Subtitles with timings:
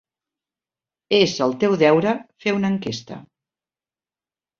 [1.17, 2.13] És el teu deure
[2.45, 3.19] fer una enquesta.